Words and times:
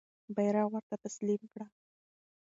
بیرغ 0.35 0.67
ورته 0.71 0.95
تسلیم 1.05 1.41
کړه. 1.53 1.65